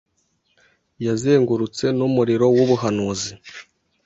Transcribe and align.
yazengurutse 1.05 1.85
Numuriro 1.97 2.45
wubuhanuzi 2.55 3.31